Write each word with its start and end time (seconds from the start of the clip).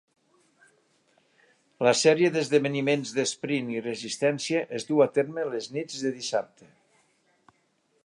La 1.87 1.93
sèrie 1.99 2.31
d'esdeveniments 2.37 3.13
d'esprint 3.19 3.71
i 3.75 3.85
resistència 3.91 4.65
es 4.79 4.91
duu 4.91 5.07
a 5.09 5.11
terme 5.19 5.49
les 5.55 5.73
nits 5.77 6.03
de 6.07 6.17
dissabte. 6.21 6.75